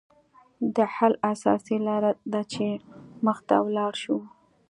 [0.75, 2.65] د حل اساسي لاره داده چې
[3.25, 4.17] مخ ته ولاړ شو